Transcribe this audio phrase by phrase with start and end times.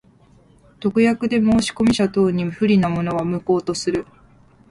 [0.79, 4.07] 特約で申込者等に不利なものは、無効とする。